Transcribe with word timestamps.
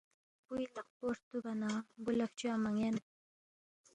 بُوی 0.45 0.65
لقپو 0.75 1.05
ہرتُوبا 1.11 1.51
نہ 1.61 1.69
بُو 2.03 2.11
لہ 2.17 2.25
فچوا 2.29 2.53
مہ 2.63 2.69
یَن 2.79 2.95